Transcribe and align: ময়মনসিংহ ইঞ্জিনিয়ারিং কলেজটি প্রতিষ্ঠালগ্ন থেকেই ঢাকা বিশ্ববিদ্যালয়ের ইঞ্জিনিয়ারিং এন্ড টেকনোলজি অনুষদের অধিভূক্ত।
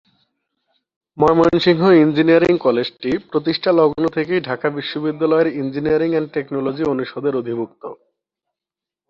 ময়মনসিংহ 1.17 1.83
ইঞ্জিনিয়ারিং 2.03 2.53
কলেজটি 2.57 3.11
প্রতিষ্ঠালগ্ন 3.31 4.03
থেকেই 4.07 4.41
ঢাকা 4.41 4.67
বিশ্ববিদ্যালয়ের 4.69 5.53
ইঞ্জিনিয়ারিং 5.61 6.09
এন্ড 6.15 6.29
টেকনোলজি 6.33 6.83
অনুষদের 6.83 7.33
অধিভূক্ত। 7.35 7.83